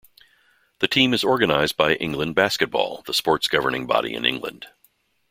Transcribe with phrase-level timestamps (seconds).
[0.79, 4.65] The team is organised by England Basketball, the sport's governing body in England.